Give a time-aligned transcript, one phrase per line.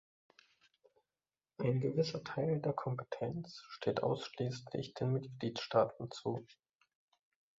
[1.59, 6.43] Ein gewisser Teil der Kompetenz steht ausschließlich den Mitgliedstaaten zu.